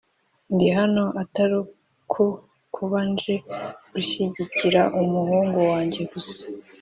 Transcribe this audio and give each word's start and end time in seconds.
Ndi 0.53 0.67
hano 0.77 1.03
atari 1.21 1.57
ku 2.11 2.25
kuba 2.75 2.99
nje 3.11 3.35
gushyigikira 3.91 4.81
umuhungu 5.01 5.57
wanjye 5.71 6.01
gusa, 6.11 6.43